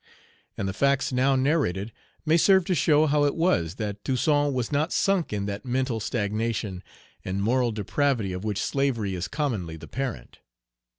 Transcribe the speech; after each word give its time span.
And 0.57 0.67
the 0.67 0.73
facts 0.73 1.13
now 1.13 1.35
narrated 1.35 1.91
may 2.25 2.35
serve 2.35 2.65
to 2.65 2.73
show 2.73 3.05
how 3.05 3.23
it 3.25 3.35
was 3.35 3.75
that 3.75 4.03
Toussaint 4.03 4.51
was 4.51 4.71
not 4.71 4.91
sunk 4.91 5.31
in 5.31 5.45
that 5.45 5.63
mental 5.63 5.99
stagnation 5.99 6.81
and 7.23 7.39
moral 7.43 7.71
depravity 7.71 8.33
of 8.33 8.43
which 8.43 8.59
slavery 8.59 9.13
is 9.13 9.27
commonly 9.27 9.77
the 9.77 9.87
parent. 9.87 10.39